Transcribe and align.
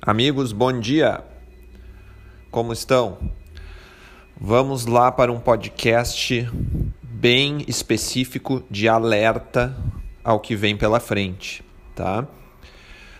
Amigos, 0.00 0.52
bom 0.52 0.78
dia. 0.78 1.24
Como 2.52 2.72
estão? 2.72 3.18
Vamos 4.40 4.86
lá 4.86 5.10
para 5.10 5.32
um 5.32 5.40
podcast 5.40 6.48
bem 7.02 7.64
específico 7.66 8.62
de 8.70 8.88
alerta 8.88 9.76
ao 10.22 10.38
que 10.38 10.54
vem 10.54 10.76
pela 10.76 11.00
frente, 11.00 11.64
tá? 11.96 12.28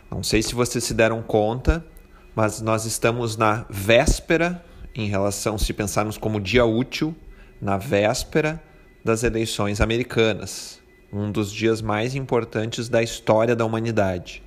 Não 0.09 0.23
sei 0.23 0.41
se 0.41 0.55
vocês 0.55 0.85
se 0.85 0.95
deram 0.95 1.21
conta, 1.21 1.85
mas 2.35 2.61
nós 2.61 2.85
estamos 2.85 3.37
na 3.37 3.67
véspera 3.69 4.65
em 4.95 5.09
relação 5.09 5.59
se 5.59 5.73
pensarmos 5.73 6.17
como 6.17 6.41
dia 6.41 6.65
útil, 6.65 7.15
na 7.61 7.77
véspera 7.77 8.63
das 9.05 9.25
eleições 9.25 9.81
americanas, 9.81 10.81
um 11.13 11.33
dos 11.33 11.53
dias 11.53 11.83
mais 11.83 12.15
importantes 12.15 12.89
da 12.89 13.03
história 13.03 13.57
da 13.57 13.65
humanidade, 13.65 14.45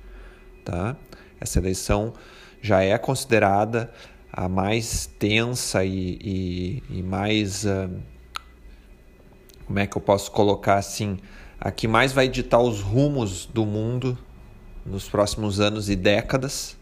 tá? 0.64 0.96
Essa 1.42 1.58
eleição 1.58 2.12
já 2.60 2.84
é 2.84 2.96
considerada 2.96 3.92
a 4.32 4.48
mais 4.48 5.06
tensa 5.18 5.84
e, 5.84 6.16
e, 6.22 6.82
e 6.98 7.02
mais. 7.02 7.64
Uh, 7.64 7.90
como 9.66 9.80
é 9.80 9.86
que 9.88 9.96
eu 9.96 10.00
posso 10.00 10.30
colocar 10.30 10.76
assim? 10.76 11.18
A 11.60 11.72
que 11.72 11.88
mais 11.88 12.12
vai 12.12 12.28
ditar 12.28 12.60
os 12.60 12.80
rumos 12.80 13.44
do 13.44 13.66
mundo 13.66 14.16
nos 14.86 15.08
próximos 15.08 15.58
anos 15.58 15.90
e 15.90 15.96
décadas. 15.96 16.76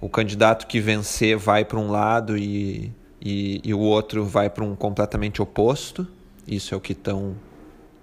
O 0.00 0.08
candidato 0.08 0.66
que 0.66 0.80
vencer 0.80 1.36
vai 1.36 1.64
para 1.64 1.78
um 1.78 1.88
lado 1.88 2.36
e, 2.36 2.92
e, 3.20 3.60
e 3.62 3.72
o 3.72 3.78
outro 3.78 4.24
vai 4.24 4.50
para 4.50 4.64
um 4.64 4.74
completamente 4.74 5.40
oposto. 5.40 6.04
Isso 6.48 6.74
é 6.74 6.76
o 6.76 6.80
que 6.80 6.92
estão 6.92 7.36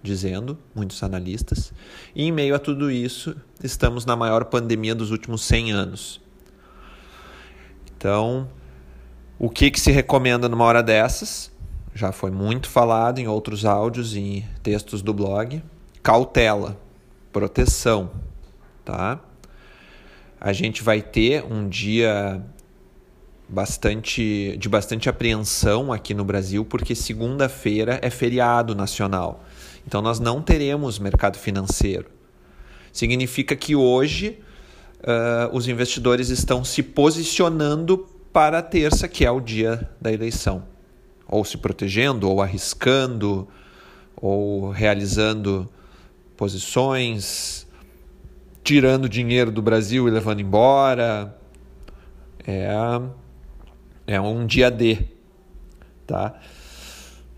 dizendo 0.01 0.57
muitos 0.73 1.01
analistas. 1.03 1.73
E 2.15 2.23
em 2.23 2.31
meio 2.31 2.55
a 2.55 2.59
tudo 2.59 2.89
isso, 2.89 3.35
estamos 3.63 4.05
na 4.05 4.15
maior 4.15 4.45
pandemia 4.45 4.95
dos 4.95 5.11
últimos 5.11 5.43
100 5.43 5.71
anos. 5.71 6.21
Então, 7.97 8.47
o 9.37 9.49
que, 9.49 9.69
que 9.69 9.79
se 9.79 9.91
recomenda 9.91 10.47
numa 10.47 10.63
hora 10.65 10.81
dessas? 10.81 11.51
Já 11.93 12.11
foi 12.11 12.31
muito 12.31 12.69
falado 12.69 13.19
em 13.19 13.27
outros 13.27 13.65
áudios 13.65 14.15
e 14.15 14.45
textos 14.63 15.01
do 15.01 15.13
blog. 15.13 15.61
Cautela, 16.01 16.79
proteção, 17.31 18.11
tá? 18.85 19.19
A 20.39 20.53
gente 20.53 20.81
vai 20.81 21.01
ter 21.01 21.43
um 21.43 21.67
dia 21.67 22.41
bastante 23.49 24.55
de 24.57 24.69
bastante 24.69 25.09
apreensão 25.09 25.91
aqui 25.91 26.13
no 26.13 26.23
Brasil, 26.23 26.63
porque 26.63 26.95
segunda-feira 26.95 27.99
é 28.01 28.09
feriado 28.09 28.75
nacional. 28.75 29.43
Então 29.89 30.03
nós 30.03 30.19
não 30.19 30.39
teremos 30.39 30.99
mercado 30.99 31.39
financeiro. 31.39 32.11
Significa 32.93 33.55
que 33.55 33.75
hoje 33.75 34.39
uh, 34.99 35.49
os 35.51 35.67
investidores 35.67 36.29
estão 36.29 36.63
se 36.63 36.83
posicionando 36.83 38.07
para 38.31 38.59
a 38.59 38.61
terça, 38.61 39.07
que 39.07 39.25
é 39.25 39.31
o 39.31 39.39
dia 39.39 39.89
da 39.99 40.11
eleição. 40.11 40.63
Ou 41.27 41.43
se 41.43 41.57
protegendo, 41.57 42.29
ou 42.29 42.39
arriscando, 42.39 43.47
ou 44.15 44.69
realizando 44.69 45.67
posições, 46.37 47.65
tirando 48.63 49.09
dinheiro 49.09 49.51
do 49.51 49.63
Brasil 49.63 50.07
e 50.07 50.11
levando 50.11 50.39
embora. 50.39 51.35
É, 52.45 52.69
é 54.05 54.21
um 54.21 54.45
dia 54.45 54.69
D. 54.69 54.99
Tá? 56.05 56.39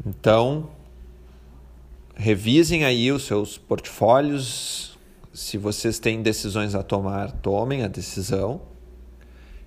Então, 0.06 0.70
revisem 2.22 2.86
aí 2.86 3.12
os 3.12 3.24
seus 3.26 3.58
portfólios. 3.58 4.96
Se 5.34 5.58
vocês 5.58 5.98
têm 5.98 6.22
decisões 6.22 6.76
a 6.76 6.84
tomar, 6.84 7.32
tomem 7.32 7.84
a 7.84 7.88
decisão. 7.88 8.62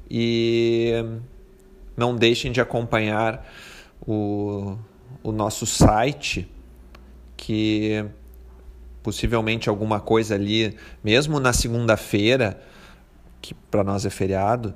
E 0.08 0.92
não 1.96 2.14
deixem 2.14 2.52
de 2.52 2.60
acompanhar 2.60 3.44
o, 4.06 4.76
o 5.22 5.32
nosso 5.32 5.66
site, 5.66 6.48
que 7.36 8.04
possivelmente 9.02 9.68
alguma 9.68 9.98
coisa 9.98 10.36
ali, 10.36 10.76
mesmo 11.02 11.40
na 11.40 11.52
segunda-feira, 11.52 12.62
que 13.42 13.52
para 13.52 13.82
nós 13.82 14.06
é 14.06 14.10
feriado, 14.10 14.72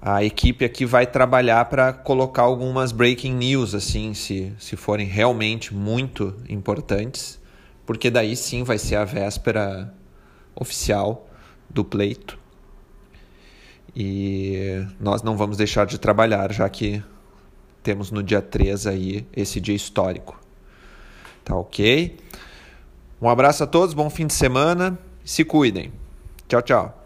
a 0.00 0.22
equipe 0.22 0.64
aqui 0.64 0.84
vai 0.84 1.06
trabalhar 1.06 1.64
para 1.66 1.92
colocar 1.92 2.42
algumas 2.42 2.92
breaking 2.92 3.34
news, 3.34 3.74
assim, 3.74 4.14
se, 4.14 4.52
se 4.58 4.76
forem 4.76 5.06
realmente 5.06 5.74
muito 5.74 6.34
importantes, 6.48 7.40
porque 7.84 8.10
daí 8.10 8.36
sim 8.36 8.62
vai 8.62 8.78
ser 8.78 8.96
a 8.96 9.04
véspera 9.04 9.92
oficial 10.54 11.28
do 11.68 11.84
pleito. 11.84 12.38
E 13.94 14.84
nós 15.00 15.22
não 15.22 15.36
vamos 15.36 15.56
deixar 15.56 15.86
de 15.86 15.98
trabalhar, 15.98 16.52
já 16.52 16.68
que 16.68 17.02
temos 17.82 18.10
no 18.10 18.22
dia 18.22 18.42
3 18.42 18.86
aí 18.86 19.26
esse 19.34 19.60
dia 19.60 19.74
histórico. 19.74 20.38
Tá 21.44 21.56
ok? 21.56 22.18
Um 23.22 23.28
abraço 23.28 23.64
a 23.64 23.66
todos, 23.66 23.94
bom 23.94 24.10
fim 24.10 24.26
de 24.26 24.34
semana, 24.34 24.98
se 25.24 25.44
cuidem. 25.44 25.92
Tchau, 26.48 26.60
tchau. 26.60 27.05